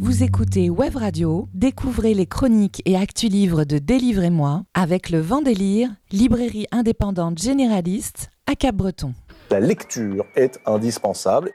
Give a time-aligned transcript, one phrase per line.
[0.00, 5.90] Vous écoutez Web Radio, découvrez les chroniques et actus livres de Délivrez-moi avec le Vendélire,
[6.10, 9.14] librairie indépendante généraliste à Cap-Breton.
[9.50, 11.52] La lecture est indispensable.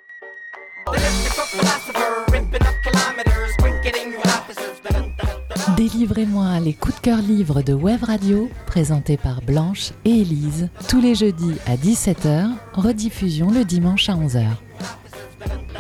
[5.76, 11.01] Délivrez-moi les coups de cœur livres de Web Radio, présentés par Blanche et Élise, tous
[11.01, 14.46] les jeudis à 17h, rediffusion le dimanche à 11h.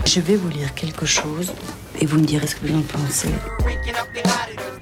[0.05, 1.53] Je vais vous lire quelque chose
[1.99, 3.29] et vous me direz ce que vous en pensez.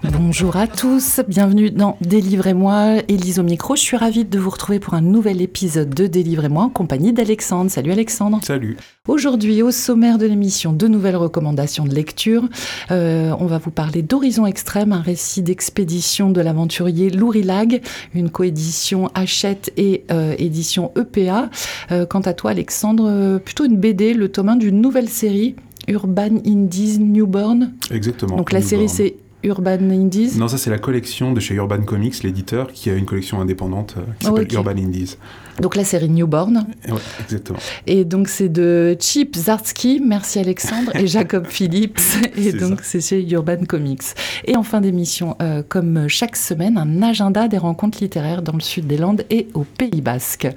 [0.03, 3.75] Bonjour à tous, bienvenue dans Délivrez-moi, Élise au micro.
[3.75, 7.71] Je suis ravie de vous retrouver pour un nouvel épisode de Délivrez-moi en compagnie d'Alexandre.
[7.71, 8.39] Salut Alexandre.
[8.43, 8.77] Salut.
[9.07, 12.47] Aujourd'hui, au sommaire de l'émission, de nouvelles recommandations de lecture.
[12.91, 17.81] Euh, on va vous parler d'Horizon Extrême, un récit d'expédition de l'aventurier Lourilag,
[18.13, 21.49] une coédition Hachette et euh, édition EPA.
[21.91, 25.55] Euh, quant à toi, Alexandre, plutôt une BD, le tome 1 d'une nouvelle série
[25.87, 27.73] Urban Indies Newborn.
[27.91, 28.35] Exactement.
[28.35, 32.23] Donc la série c'est Urban Indies Non, ça c'est la collection de chez Urban Comics,
[32.23, 34.53] l'éditeur, qui a une collection indépendante euh, qui s'appelle Ok.
[34.53, 35.17] Urban Indies.
[35.61, 36.67] Donc la série Newborn.
[36.87, 37.59] Et ouais, exactement.
[37.85, 41.99] Et donc c'est de Chip Zartsky, merci Alexandre, et Jacob Phillips.
[42.35, 44.03] Et donc c'est chez Urban Comics.
[44.45, 48.61] Et en fin d'émission, euh, comme chaque semaine, un agenda des rencontres littéraires dans le
[48.61, 50.47] sud des Landes et au Pays Basque.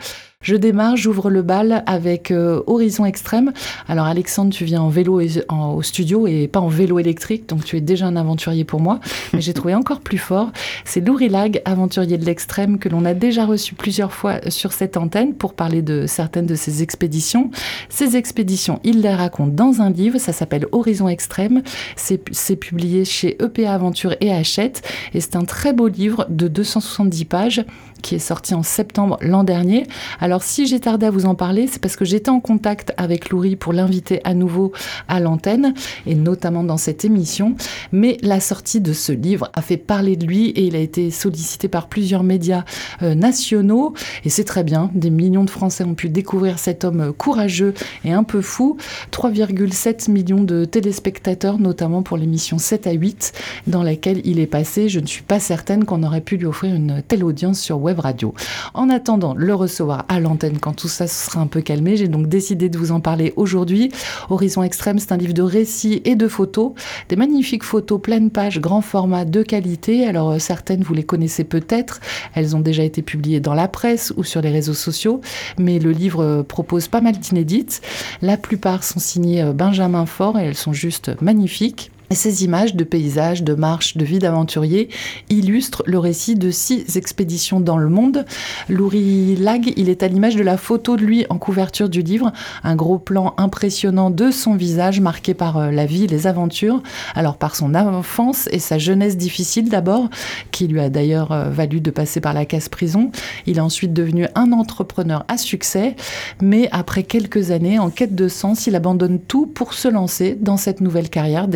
[0.42, 3.52] Je démarre, j'ouvre le bal avec euh, Horizon Extrême.
[3.88, 7.46] Alors Alexandre, tu viens en vélo et- en- au studio et pas en vélo électrique,
[7.46, 9.00] donc tu es déjà un aventurier pour moi.
[9.34, 10.50] Mais j'ai trouvé encore plus fort,
[10.86, 15.34] c'est Lourilag, aventurier de l'extrême, que l'on a déjà reçu plusieurs fois sur cette antenne
[15.34, 17.50] pour parler de certaines de ses expéditions.
[17.90, 21.60] Ces expéditions, il les raconte dans un livre, ça s'appelle Horizon Extrême.
[21.96, 24.80] C'est c'est publié chez EPA Aventure et Hachette.
[25.12, 27.62] Et c'est un très beau livre de 270 pages
[28.00, 29.86] qui est sorti en septembre l'an dernier.
[30.20, 33.30] Alors si j'ai tardé à vous en parler, c'est parce que j'étais en contact avec
[33.30, 34.72] Loury pour l'inviter à nouveau
[35.08, 35.74] à l'antenne,
[36.06, 37.54] et notamment dans cette émission.
[37.92, 41.10] Mais la sortie de ce livre a fait parler de lui et il a été
[41.10, 42.64] sollicité par plusieurs médias
[43.02, 43.94] euh, nationaux.
[44.24, 48.12] Et c'est très bien, des millions de Français ont pu découvrir cet homme courageux et
[48.12, 48.76] un peu fou.
[49.12, 53.32] 3,7 millions de téléspectateurs, notamment pour l'émission 7 à 8,
[53.66, 54.88] dans laquelle il est passé.
[54.88, 57.89] Je ne suis pas certaine qu'on aurait pu lui offrir une telle audience sur Web
[57.98, 58.34] Radio.
[58.74, 62.08] En attendant le recevoir à l'antenne quand tout ça se sera un peu calmé, j'ai
[62.08, 63.90] donc décidé de vous en parler aujourd'hui.
[64.28, 66.72] Horizon Extrême, c'est un livre de récits et de photos,
[67.08, 70.06] des magnifiques photos pleine page, grand format, de qualité.
[70.06, 72.00] Alors euh, certaines, vous les connaissez peut-être,
[72.34, 75.20] elles ont déjà été publiées dans la presse ou sur les réseaux sociaux,
[75.58, 77.80] mais le livre euh, propose pas mal d'inédites.
[78.22, 81.90] La plupart sont signées euh, Benjamin Faure et elles sont juste magnifiques.
[82.12, 84.88] Ces images de paysages, de marches, de vie d'aventurier
[85.28, 88.24] illustrent le récit de six expéditions dans le monde.
[88.68, 92.32] Louri Lag, il est à l'image de la photo de lui en couverture du livre,
[92.64, 96.82] un gros plan impressionnant de son visage marqué par euh, la vie, les aventures,
[97.14, 100.10] alors par son enfance et sa jeunesse difficile d'abord,
[100.50, 103.12] qui lui a d'ailleurs euh, valu de passer par la casse-prison.
[103.46, 105.94] Il est ensuite devenu un entrepreneur à succès,
[106.42, 110.56] mais après quelques années, en quête de sens, il abandonne tout pour se lancer dans
[110.56, 111.46] cette nouvelle carrière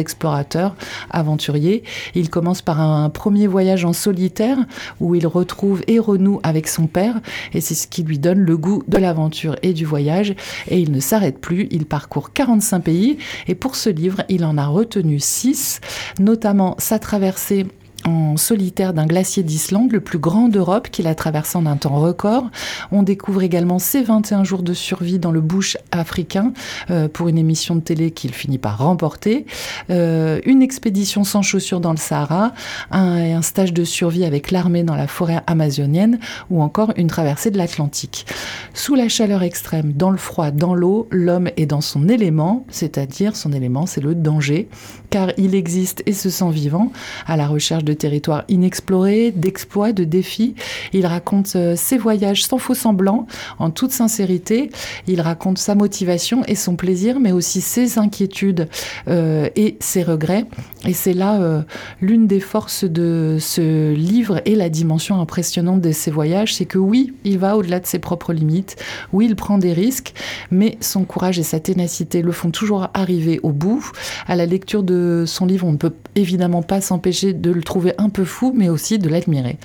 [1.11, 1.85] aventurier.
[2.15, 4.59] Il commence par un premier voyage en solitaire
[5.01, 7.21] où il retrouve et renoue avec son père
[7.53, 10.35] et c'est ce qui lui donne le goût de l'aventure et du voyage
[10.69, 14.59] et il ne s'arrête plus, il parcourt 45 pays et pour ce livre, il en
[14.59, 15.81] a retenu 6,
[16.19, 17.67] notamment sa traversée
[18.05, 21.99] en solitaire d'un glacier d'Islande, le plus grand d'Europe, qu'il a traversé en un temps
[21.99, 22.51] record.
[22.93, 26.53] On découvre également ses 21 jours de survie dans le bush africain
[26.91, 29.47] euh, pour une émission de télé qu'il finit par remporter,
[29.91, 32.53] euh, une expédition sans chaussures dans le Sahara,
[32.91, 36.19] un, un stage de survie avec l'armée dans la forêt amazonienne
[36.51, 38.27] ou encore une traversée de l'Atlantique.
[38.75, 43.37] Sous la chaleur extrême, dans le froid, dans l'eau, l'homme est dans son élément, c'est-à-dire
[43.37, 44.69] son élément, c'est le danger,
[45.11, 46.93] car il existe et se sent vivant
[47.27, 50.55] à la recherche de territoires inexplorés, d'exploits, de défis.
[50.93, 53.27] Il raconte euh, ses voyages sans faux semblant,
[53.59, 54.71] en toute sincérité.
[55.07, 58.69] Il raconte sa motivation et son plaisir, mais aussi ses inquiétudes
[59.09, 60.47] euh, et ses regrets.
[60.87, 61.63] Et c'est là euh,
[62.01, 66.79] l'une des forces de ce livre et la dimension impressionnante de ses voyages, c'est que
[66.79, 68.77] oui, il va au-delà de ses propres limites,
[69.13, 70.15] oui, il prend des risques,
[70.51, 73.91] mais son courage et sa ténacité le font toujours arriver au bout.
[74.27, 77.84] À la lecture de son livre, on ne peut évidemment pas s'empêcher de le trouver
[77.99, 79.59] un peu fou, mais aussi de l'admirer.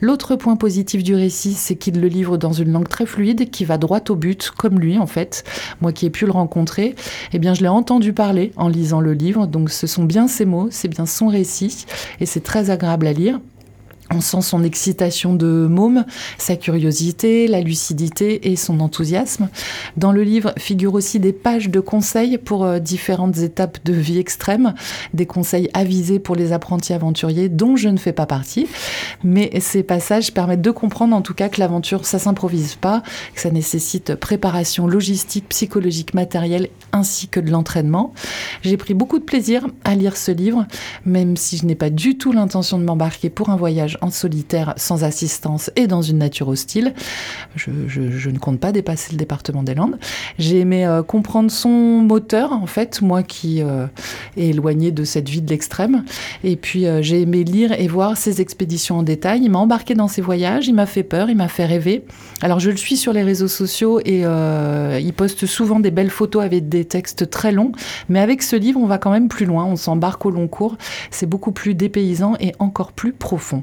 [0.00, 3.64] L'autre point positif du récit, c'est qu'il le livre dans une langue très fluide, qui
[3.64, 5.44] va droit au but, comme lui en fait.
[5.80, 6.94] Moi qui ai pu le rencontrer,
[7.32, 10.44] eh bien je l'ai entendu parler en lisant le livre, donc ce sont bien ses
[10.44, 11.86] mots, c'est bien son récit,
[12.20, 13.40] et c'est très agréable à lire.
[14.14, 16.04] On sent son excitation de môme,
[16.38, 19.48] sa curiosité, la lucidité et son enthousiasme.
[19.96, 24.18] Dans le livre figurent aussi des pages de conseils pour euh, différentes étapes de vie
[24.18, 24.74] extrême,
[25.12, 28.68] des conseils avisés pour les apprentis aventuriers dont je ne fais pas partie.
[29.24, 33.02] Mais ces passages permettent de comprendre en tout cas que l'aventure, ça s'improvise pas,
[33.34, 38.12] que ça nécessite préparation logistique, psychologique, matérielle ainsi que de l'entraînement.
[38.62, 40.66] J'ai pris beaucoup de plaisir à lire ce livre,
[41.04, 44.74] même si je n'ai pas du tout l'intention de m'embarquer pour un voyage en solitaire,
[44.76, 46.94] sans assistance et dans une nature hostile.
[47.54, 49.98] Je, ne compte pas dépasser le département des Landes.
[50.38, 53.86] J'ai aimé euh, comprendre son moteur, en fait, moi qui euh,
[54.36, 56.04] est éloigné de cette vie de l'extrême.
[56.44, 59.40] Et puis euh, j'ai aimé lire et voir ses expéditions en détail.
[59.42, 62.04] Il m'a embarqué dans ses voyages, il m'a fait peur, il m'a fait rêver.
[62.42, 66.44] Alors je le suis sur les réseaux sociaux et il poste souvent des belles photos
[66.44, 67.72] avec des textes très longs.
[68.08, 69.64] Mais avec ce livre, on va quand même plus loin.
[69.64, 70.76] On s'embarque au long cours.
[71.10, 73.62] C'est beaucoup plus dépaysant et encore plus profond.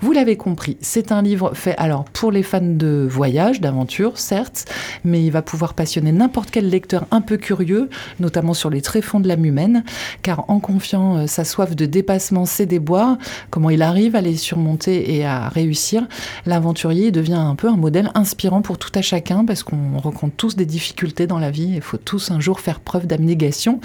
[0.00, 4.66] Vous l'avez compris, c'est un livre fait alors pour les fans de voyage, d'aventure, certes,
[5.04, 7.88] mais il va pouvoir passionner n'importe quel lecteur un peu curieux,
[8.20, 9.84] notamment sur les tréfonds de l'âme humaine,
[10.22, 13.18] car en confiant euh, sa soif de dépassement, ses déboires,
[13.50, 16.06] comment il arrive à les surmonter et à réussir,
[16.46, 20.56] l'aventurier devient un peu un modèle inspirant pour tout à chacun, parce qu'on rencontre tous
[20.56, 23.80] des difficultés dans la vie, il faut tous un jour faire preuve d'abnégation.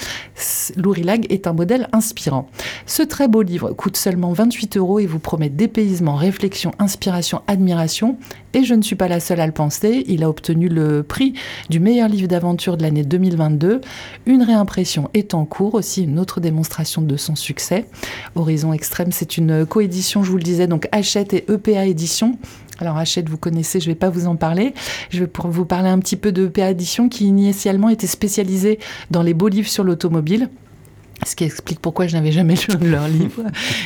[0.75, 2.49] Lourilag est un modèle inspirant.
[2.85, 5.67] Ce très beau livre coûte seulement 28 euros et vous promet des
[6.15, 8.17] réflexion, inspiration, admiration.
[8.53, 10.03] Et je ne suis pas la seule à le penser.
[10.07, 11.33] Il a obtenu le prix
[11.69, 13.81] du meilleur livre d'aventure de l'année 2022.
[14.25, 17.85] Une réimpression est en cours, aussi une autre démonstration de son succès.
[18.35, 22.39] Horizon Extrême, c'est une coédition, je vous le disais, donc Hachette et EPA Édition.
[22.79, 24.73] Alors Hachette, vous connaissez, je ne vais pas vous en parler.
[25.09, 28.79] Je vais pour vous parler un petit peu de EPA Édition qui initialement était spécialisée
[29.11, 30.49] dans les beaux livres sur l'automobile
[31.25, 33.43] ce qui explique pourquoi je n'avais jamais lu leur livre.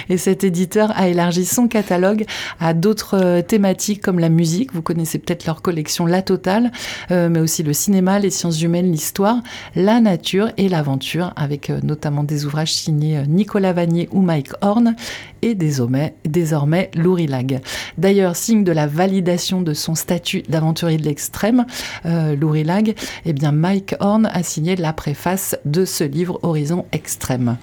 [0.09, 2.25] Et cet éditeur a élargi son catalogue
[2.59, 4.73] à d'autres euh, thématiques comme la musique.
[4.73, 6.71] Vous connaissez peut-être leur collection La Totale,
[7.11, 9.41] euh, mais aussi le cinéma, les sciences humaines, l'histoire,
[9.75, 14.95] la nature et l'aventure, avec euh, notamment des ouvrages signés Nicolas Vanier ou Mike Horn
[15.41, 17.61] et désormais, désormais Lourilag.
[17.97, 21.65] D'ailleurs, signe de la validation de son statut d'aventurier de l'extrême,
[22.05, 22.95] euh, Lourilag,
[23.25, 27.57] eh bien Mike Horn a signé la préface de ce livre Horizon Extrême.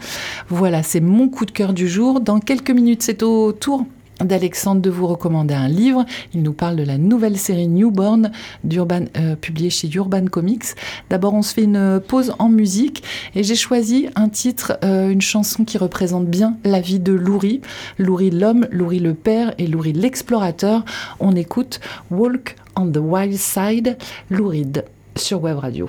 [0.49, 2.21] Voilà, c'est mon coup de cœur du jour.
[2.21, 3.85] Dans quelques minutes, c'est au tour
[4.21, 6.05] d'Alexandre de vous recommander un livre.
[6.35, 8.31] Il nous parle de la nouvelle série Newborn
[8.65, 10.65] d'Urban, euh, publiée chez Urban Comics.
[11.11, 13.03] D'abord, on se fait une pause en musique
[13.35, 17.61] et j'ai choisi un titre, euh, une chanson qui représente bien la vie de Louri.
[17.99, 20.85] Louri l'homme, Louri le père et Louri l'explorateur.
[21.21, 21.81] On écoute
[22.11, 23.99] Walk on the Wild Side,
[24.31, 24.85] Louride
[25.17, 25.89] sur Web Radio.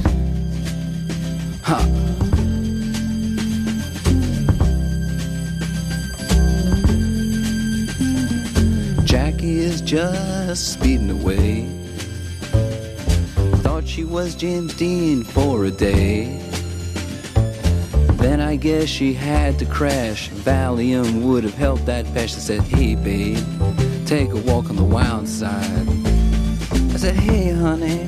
[9.91, 11.65] Just speeding away.
[13.61, 16.39] Thought she was James Dean for a day.
[18.13, 20.29] Then I guess she had to crash.
[20.29, 22.35] Valium would have helped that patch.
[22.35, 23.43] I said, Hey, babe,
[24.05, 25.89] take a walk on the wild side.
[26.71, 28.07] I said, Hey, honey,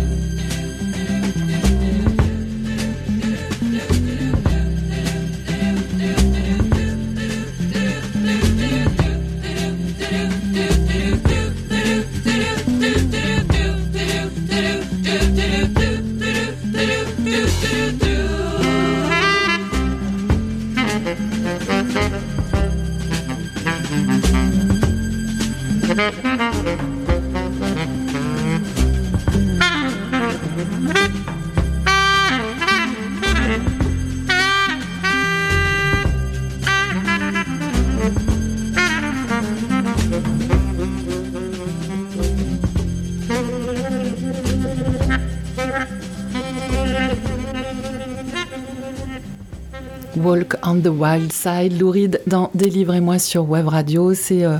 [25.91, 25.99] Walk
[50.63, 54.13] on the Wild Side, Louride dans Délivrez-moi sur Web Radio.
[54.13, 54.59] C'est euh,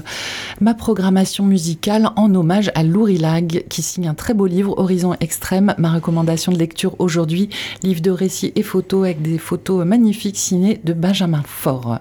[0.62, 5.74] ma programmation musicale en hommage à Lourilag qui signe un très beau livre, Horizon Extrême.
[5.80, 7.50] Ma recommandation de lecture aujourd'hui,
[7.84, 11.98] livre de récits et photos avec des photos magnifiques signées de Benjamin Faure.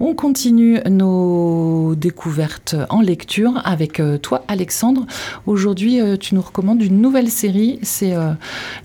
[0.00, 5.06] On continue nos découvertes en lecture avec euh, toi, Alexandre.
[5.46, 7.78] Aujourd'hui, euh, tu nous recommandes une nouvelle série.
[7.82, 8.32] C'est euh,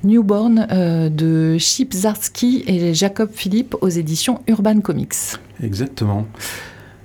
[0.06, 0.68] Newborn
[1.10, 5.38] de Chip Zarsky et Jacob Philippe aux éditions Urban Comics.
[5.62, 6.26] Exactement.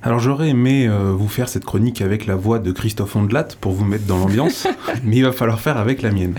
[0.07, 3.73] Alors j'aurais aimé euh, vous faire cette chronique avec la voix de Christophe Ondelat pour
[3.73, 4.67] vous mettre dans l'ambiance,
[5.03, 6.35] mais il va falloir faire avec la mienne.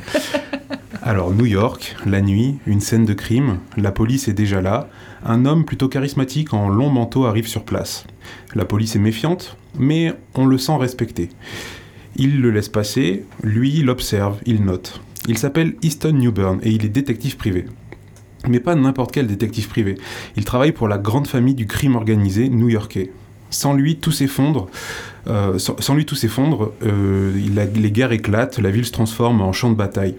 [1.01, 4.87] Alors New York, la nuit, une scène de crime, la police est déjà là,
[5.25, 8.05] un homme plutôt charismatique en long manteau arrive sur place.
[8.53, 11.29] La police est méfiante, mais on le sent respecté.
[12.17, 15.01] Il le laisse passer, lui l'observe, il note.
[15.27, 17.65] Il s'appelle Easton Newburn et il est détective privé.
[18.47, 19.97] Mais pas n'importe quel détective privé.
[20.37, 23.09] Il travaille pour la grande famille du crime organisé new-yorkais.
[23.49, 24.67] Sans lui, tout s'effondre.
[25.27, 26.71] Euh, sans, lui, tout s'effondre.
[26.83, 30.15] euh, les guerres éclatent, la ville se transforme en champ de bataille.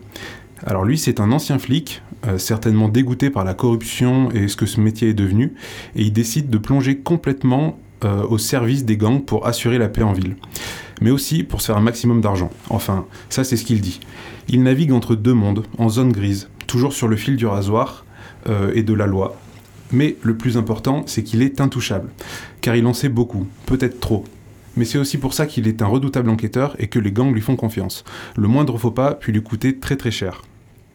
[0.64, 4.66] Alors lui, c'est un ancien flic, euh, certainement dégoûté par la corruption et ce que
[4.66, 5.52] ce métier est devenu,
[5.94, 7.78] et il décide de plonger complètement
[8.28, 10.36] au service des gangs pour assurer la paix en ville.
[11.00, 12.50] Mais aussi pour se faire un maximum d'argent.
[12.68, 13.98] Enfin, ça c'est ce qu'il dit.
[14.48, 18.04] Il navigue entre deux mondes, en zone grise, toujours sur le fil du rasoir
[18.74, 19.36] et de la loi.
[19.92, 22.10] Mais le plus important, c'est qu'il est intouchable,
[22.60, 24.24] car il en sait beaucoup, peut-être trop.
[24.76, 27.40] Mais c'est aussi pour ça qu'il est un redoutable enquêteur et que les gangs lui
[27.40, 28.04] font confiance.
[28.36, 30.42] Le moindre faux pas peut lui coûter très très cher.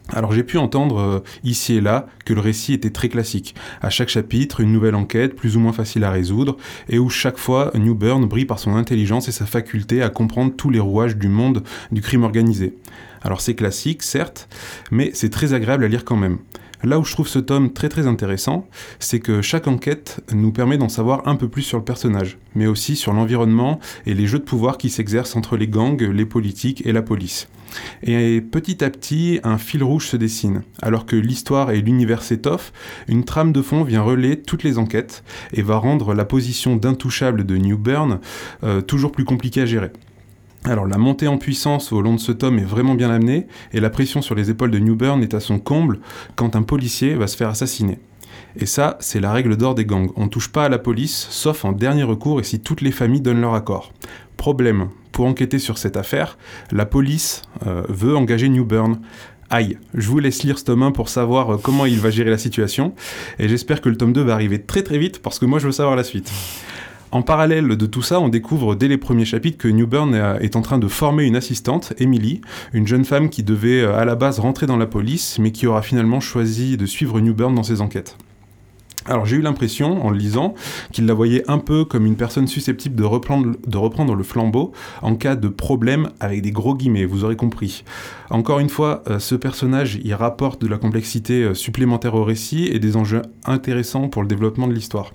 [0.08, 3.54] Alors j'ai pu entendre euh, ici et là que le récit était très classique.
[3.80, 6.56] À chaque chapitre, une nouvelle enquête plus ou moins facile à résoudre,
[6.88, 10.70] et où chaque fois Newburn brille par son intelligence et sa faculté à comprendre tous
[10.70, 12.76] les rouages du monde du crime organisé.
[13.22, 14.48] Alors c'est classique, certes,
[14.90, 16.38] mais c'est très agréable à lire quand même.
[16.84, 18.66] Là où je trouve ce tome très très intéressant,
[18.98, 22.66] c'est que chaque enquête nous permet d'en savoir un peu plus sur le personnage, mais
[22.66, 26.84] aussi sur l'environnement et les jeux de pouvoir qui s'exercent entre les gangs, les politiques
[26.84, 27.48] et la police.
[28.02, 30.62] Et petit à petit, un fil rouge se dessine.
[30.82, 32.72] Alors que l'histoire et l'univers s'étoffent,
[33.08, 35.22] une trame de fond vient relayer toutes les enquêtes
[35.52, 38.18] et va rendre la position d'intouchable de Newburn
[38.64, 39.92] euh, toujours plus compliquée à gérer.
[40.64, 43.80] Alors la montée en puissance au long de ce tome est vraiment bien amenée et
[43.80, 45.98] la pression sur les épaules de Newburn est à son comble
[46.36, 47.98] quand un policier va se faire assassiner.
[48.56, 50.12] Et ça, c'est la règle d'or des gangs.
[50.14, 52.92] On ne touche pas à la police, sauf en dernier recours et si toutes les
[52.92, 53.92] familles donnent leur accord.
[54.36, 56.38] Problème, pour enquêter sur cette affaire,
[56.70, 59.00] la police euh, veut engager Newburn.
[59.50, 62.30] Aïe, je vous laisse lire ce tome 1 pour savoir euh, comment il va gérer
[62.30, 62.94] la situation,
[63.38, 65.66] et j'espère que le tome 2 va arriver très très vite parce que moi je
[65.66, 66.32] veux savoir la suite.
[67.12, 70.62] En parallèle de tout ça, on découvre dès les premiers chapitres que Newburn est en
[70.62, 72.40] train de former une assistante, Emily,
[72.72, 75.66] une jeune femme qui devait euh, à la base rentrer dans la police, mais qui
[75.66, 78.16] aura finalement choisi de suivre Newburn dans ses enquêtes.
[79.04, 80.54] Alors j'ai eu l'impression, en le lisant,
[80.90, 84.72] qu'il la voyait un peu comme une personne susceptible de reprendre, de reprendre le flambeau
[85.02, 87.84] en cas de problème avec des gros guillemets, vous aurez compris.
[88.30, 92.68] Encore une fois, euh, ce personnage, il rapporte de la complexité euh, supplémentaire au récit
[92.72, 95.12] et des enjeux intéressants pour le développement de l'histoire.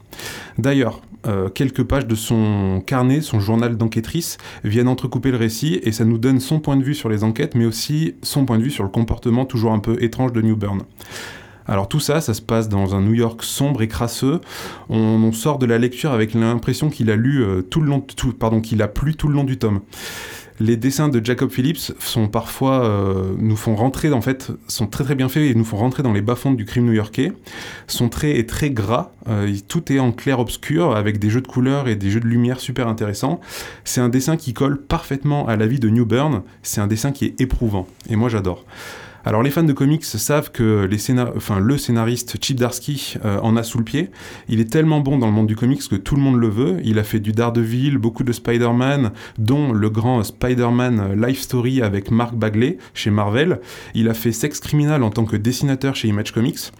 [0.59, 5.91] D'ailleurs, euh, quelques pages de son carnet, son journal d'enquêtrice, viennent entrecouper le récit et
[5.91, 8.63] ça nous donne son point de vue sur les enquêtes, mais aussi son point de
[8.63, 10.83] vue sur le comportement toujours un peu étrange de Newburn.
[11.67, 14.39] Alors tout ça, ça se passe dans un New York sombre et crasseux.
[14.89, 18.05] On, sort de la lecture avec l'impression qu'il a lu euh, tout le long,
[18.39, 19.81] pardon, qu'il a plu tout le long du tome.
[20.59, 25.03] Les dessins de Jacob Phillips sont parfois euh, nous font rentrer en fait sont très
[25.03, 27.31] très bien faits et nous font rentrer dans les bas-fonds du crime new-yorkais.
[27.85, 31.47] Son trait est très gras, euh, tout est en clair obscur avec des jeux de
[31.47, 33.39] couleurs et des jeux de lumière super intéressants.
[33.83, 36.41] C'est un dessin qui colle parfaitement à la vie de Newburn.
[36.63, 38.65] C'est un dessin qui est éprouvant et moi j'adore.
[39.27, 43.77] Alors les fans de comics savent que le scénariste Chip Darsky euh, en a sous
[43.77, 44.09] le pied.
[44.47, 46.77] Il est tellement bon dans le monde du comics que tout le monde le veut.
[46.85, 52.09] Il a fait du Daredevil, beaucoup de Spider-Man, dont le grand Spider-Man Life Story avec
[52.09, 53.59] Mark Bagley chez Marvel.
[53.95, 56.71] Il a fait Sex Criminal en tant que dessinateur chez Image Comics.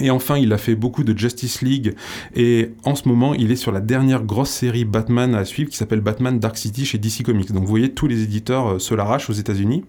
[0.00, 1.94] Et enfin, il a fait beaucoup de Justice League
[2.34, 5.76] et en ce moment, il est sur la dernière grosse série Batman à suivre qui
[5.76, 7.52] s'appelle Batman Dark City chez DC Comics.
[7.52, 9.84] Donc vous voyez, tous les éditeurs euh, se l'arrachent aux États-Unis.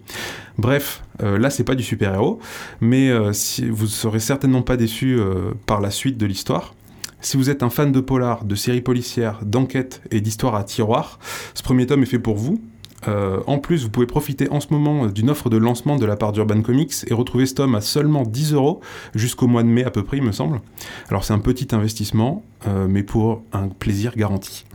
[0.58, 2.40] Bref, euh, là c'est pas du super-héros,
[2.82, 6.74] mais euh, si, vous serez certainement pas déçu euh, par la suite de l'histoire.
[7.20, 11.20] Si vous êtes un fan de polar, de séries policières, d'enquêtes et d'histoires à tiroir,
[11.54, 12.62] ce premier tome est fait pour vous.
[13.08, 16.16] Euh, en plus, vous pouvez profiter en ce moment d'une offre de lancement de la
[16.16, 18.82] part d'Urban Comics et retrouver ce tome à seulement 10 euros
[19.14, 20.62] jusqu'au mois de mai à peu près, il me semble.
[21.10, 24.66] Alors c'est un petit investissement, euh, mais pour un plaisir garanti.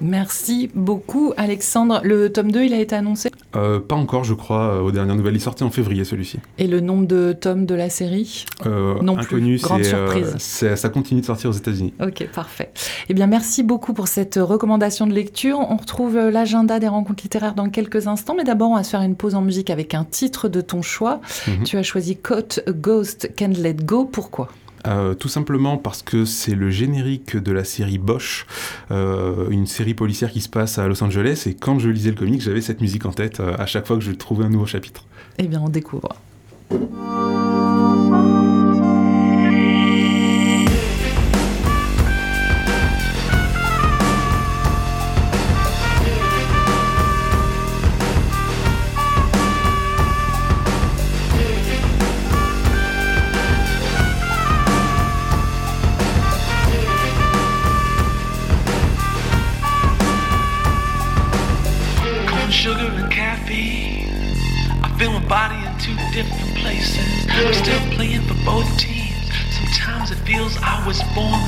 [0.00, 2.00] Merci beaucoup, Alexandre.
[2.04, 5.16] Le tome 2, il a été annoncé Euh, pas encore, je crois, euh, aux dernières
[5.16, 5.36] nouvelles.
[5.36, 6.38] Il sortait en février celui-ci.
[6.58, 9.24] Et le nombre de tomes de la série Euh, Non plus.
[9.24, 10.74] inconnu, Grande c'est, euh, surprise.
[10.76, 11.94] ça continue de sortir aux États-Unis.
[12.02, 12.70] Ok, parfait.
[13.08, 15.58] Eh bien, merci beaucoup pour cette recommandation de lecture.
[15.58, 19.02] On retrouve l'agenda des rencontres littéraires dans quelques instants, mais d'abord, on va se faire
[19.02, 21.20] une pause en musique avec un titre de ton choix.
[21.46, 21.64] Mhm.
[21.64, 24.04] Tu as choisi a Ghost Can't Let Go.
[24.04, 24.48] Pourquoi?
[24.86, 28.46] Euh, tout simplement parce que c'est le générique de la série Bosch,
[28.90, 31.44] euh, une série policière qui se passe à Los Angeles.
[31.46, 33.96] Et quand je lisais le comic, j'avais cette musique en tête euh, à chaque fois
[33.96, 35.04] que je trouvais un nouveau chapitre.
[35.38, 36.16] Eh bien, on découvre.
[70.86, 71.45] Was born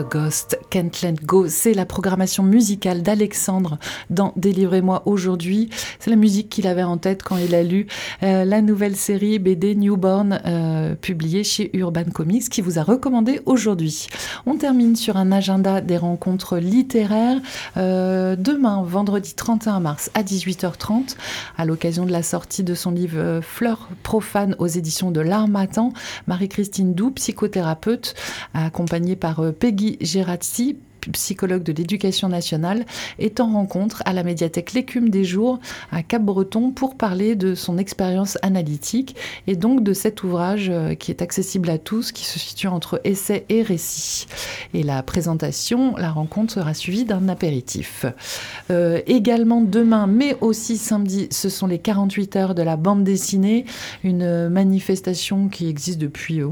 [0.00, 1.48] Ghost, Can't Let Go.
[1.48, 3.78] C'est la programmation musicale d'Alexandre
[4.08, 5.68] dans Délivrez-moi aujourd'hui.
[5.98, 7.86] C'est la musique qu'il avait en tête quand il a lu
[8.22, 13.40] euh, la nouvelle série BD Newborn euh, publiée chez Urban Comics qui vous a recommandé
[13.44, 14.06] aujourd'hui.
[14.46, 17.40] On termine sur un agenda des rencontres littéraires.
[17.76, 21.16] Euh, demain, vendredi 31 mars à 18h30,
[21.58, 25.92] à l'occasion de la sortie de son livre Fleurs profanes aux éditions de l'Armatan,
[26.26, 28.14] Marie-Christine Doux, psychothérapeute,
[28.54, 30.76] accompagnée par Peggy Gerazzi,
[31.10, 32.84] psychologue de l'éducation nationale,
[33.18, 35.58] est en rencontre à la médiathèque L'écume des jours
[35.90, 41.10] à Cap-Breton pour parler de son expérience analytique et donc de cet ouvrage euh, qui
[41.10, 44.26] est accessible à tous, qui se situe entre essai et récit.
[44.74, 48.06] Et la présentation, la rencontre sera suivie d'un apéritif.
[48.70, 53.64] Euh, également demain, mais aussi samedi, ce sont les 48 heures de la bande dessinée,
[54.04, 56.48] une manifestation qui existe depuis euh,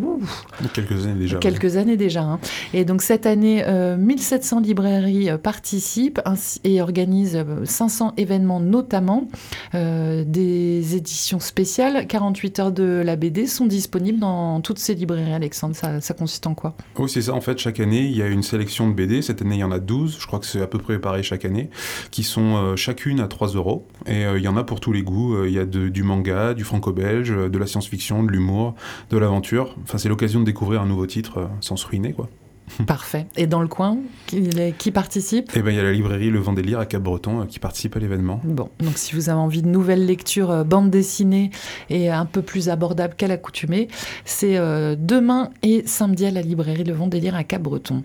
[0.74, 1.38] quelques années déjà.
[1.38, 2.22] Quelques années déjà.
[2.22, 2.40] Hein.
[2.74, 6.20] Et donc cette année, euh, 1700 700 librairies euh, participent
[6.64, 9.28] et organisent 500 euh, événements, notamment
[9.74, 12.06] euh, des éditions spéciales.
[12.06, 15.76] 48 heures de la BD sont disponibles dans toutes ces librairies, Alexandre.
[15.76, 16.74] Ça, consiste en quoi?
[16.98, 17.34] Oui, c'est ça.
[17.34, 19.20] En fait, chaque année, il y a une sélection de BD.
[19.20, 20.16] Cette année, il y en a 12.
[20.18, 21.68] Je crois que c'est à peu près pareil chaque année,
[22.10, 23.86] qui sont chacune à 3 euros.
[24.06, 25.44] Et il y en a pour tous les goûts.
[25.44, 28.74] Il y a du manga, du franco-belge, de la science-fiction, de l'humour,
[29.10, 29.76] de l'aventure.
[29.82, 32.28] Enfin, c'est l'occasion de découvrir un nouveau titre sans se ruiner, quoi.
[32.86, 33.26] Parfait.
[33.36, 36.38] Et dans le coin, qui, qui participe Eh ben, il y a la librairie Le
[36.38, 38.40] Vendélire à Cap-Breton euh, qui participe à l'événement.
[38.44, 41.50] Bon, donc si vous avez envie de nouvelles lectures euh, bande dessinée
[41.88, 43.88] et un peu plus abordables qu'à l'accoutumée,
[44.24, 48.02] c'est euh, demain et samedi à la librairie Le Vendélire à Cap-Breton.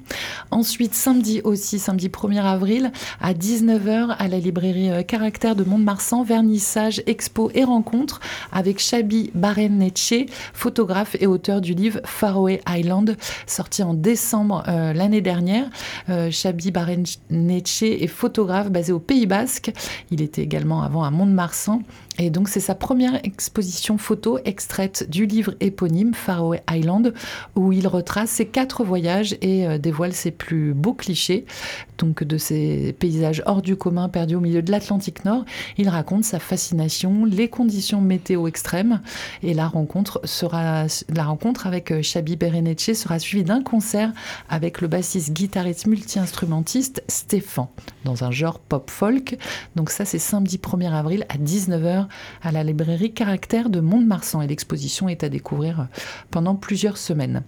[0.51, 7.01] Ensuite, samedi aussi, samedi 1er avril, à 19h à la librairie Caractère de Mont-de-Marsan, vernissage,
[7.06, 8.19] expo et rencontre
[8.51, 15.22] avec Chabi Barenetche, photographe et auteur du livre Faroe Island, sorti en décembre euh, l'année
[15.22, 15.65] dernière.
[16.10, 19.72] Euh, Chabi Barenetche est photographe basé au Pays Basque.
[20.12, 21.82] Il était également avant à Mont-de-Marsan.
[22.17, 27.13] Et donc c'est sa première exposition photo extraite du livre éponyme Faroe Island
[27.56, 31.45] où il retrace ses quatre voyages et euh, dévoile ses plus beaux clichés.
[31.97, 35.45] Donc de ces paysages hors du commun perdus au milieu de l'Atlantique Nord,
[35.78, 39.01] il raconte sa fascination, les conditions météo extrêmes
[39.43, 44.12] et la rencontre sera la rencontre avec Chabi euh, Berenetche sera suivie d'un concert
[44.49, 47.67] avec le bassiste guitariste multi-instrumentiste Stéphane
[48.04, 49.38] dans un genre pop folk.
[49.75, 52.05] Donc ça c'est samedi 1er avril à 19h
[52.41, 55.88] à la librairie Caractère de Mont-de-Marsan et l'exposition est à découvrir
[56.32, 57.44] pendant plusieurs semaines.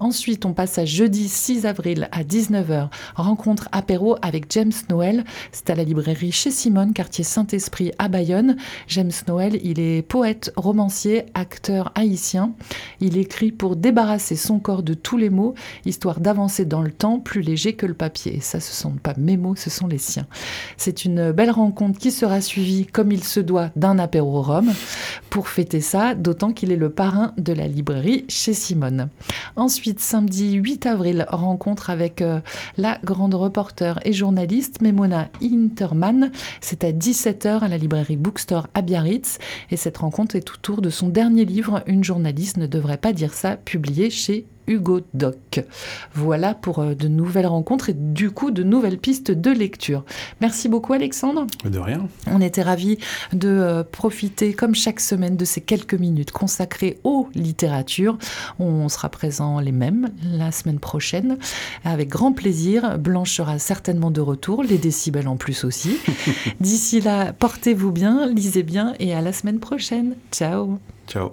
[0.00, 5.24] Ensuite, on passe à jeudi 6 avril à 19h, rencontre apéro avec James Noël.
[5.52, 8.56] C'est à la librairie chez Simone, quartier Saint-Esprit à Bayonne.
[8.88, 12.52] James Noël, il est poète, romancier, acteur haïtien.
[13.00, 17.18] Il écrit pour débarrasser son corps de tous les mots, histoire d'avancer dans le temps
[17.18, 18.40] plus léger que le papier.
[18.40, 20.26] ça, ce sont pas mes mots, ce sont les siens.
[20.76, 24.32] C'est une belle rencontre qui sera suivie, comme il se doit, d'un apéro
[25.30, 29.08] pour fêter ça, d'autant qu'il est le parrain de la librairie chez Simone.
[29.56, 32.40] Ensuite, samedi 8 avril, rencontre avec euh,
[32.76, 36.30] la grande reporter et journaliste Memona Interman.
[36.60, 39.38] C'est à 17h à la librairie Bookstore à Biarritz
[39.70, 43.34] et cette rencontre est autour de son dernier livre Une journaliste ne devrait pas dire
[43.34, 45.60] ça, publié chez Hugo Doc.
[46.14, 50.04] Voilà pour euh, de nouvelles rencontres et du coup de nouvelles pistes de lecture.
[50.40, 51.46] Merci beaucoup Alexandre.
[51.64, 52.08] De rien.
[52.26, 52.98] On était ravis
[53.32, 58.16] de euh, profiter comme chaque semaine de ces quelques minutes consacrées aux littératures.
[58.58, 61.36] On sera présent les mêmes la semaine prochaine
[61.84, 62.98] avec grand plaisir.
[62.98, 65.98] Blanche sera certainement de retour, les décibels en plus aussi.
[66.60, 70.14] D'ici là, portez-vous bien, lisez bien et à la semaine prochaine.
[70.30, 70.78] Ciao.
[71.06, 71.32] Ciao.